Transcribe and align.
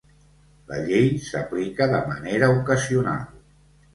La 0.71 0.79
llei 0.85 1.09
s'aplica 1.25 1.87
de 1.93 2.01
manera 2.13 2.49
ocasional. 2.57 3.23